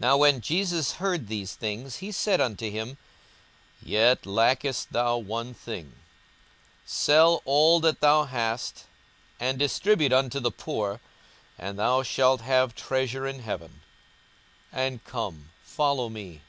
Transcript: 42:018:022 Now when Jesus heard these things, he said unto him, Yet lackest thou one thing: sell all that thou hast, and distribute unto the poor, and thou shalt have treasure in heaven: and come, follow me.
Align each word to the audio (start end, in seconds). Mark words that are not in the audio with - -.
42:018:022 - -
Now 0.00 0.16
when 0.16 0.40
Jesus 0.40 0.92
heard 0.92 1.26
these 1.28 1.54
things, 1.54 1.96
he 1.96 2.10
said 2.10 2.40
unto 2.40 2.70
him, 2.70 2.96
Yet 3.82 4.24
lackest 4.24 4.94
thou 4.94 5.18
one 5.18 5.52
thing: 5.52 5.96
sell 6.86 7.42
all 7.44 7.80
that 7.80 8.00
thou 8.00 8.24
hast, 8.24 8.86
and 9.38 9.58
distribute 9.58 10.14
unto 10.14 10.40
the 10.40 10.50
poor, 10.50 11.00
and 11.58 11.78
thou 11.78 12.02
shalt 12.02 12.40
have 12.40 12.74
treasure 12.74 13.26
in 13.26 13.40
heaven: 13.40 13.82
and 14.72 15.04
come, 15.04 15.50
follow 15.64 16.08
me. 16.08 16.40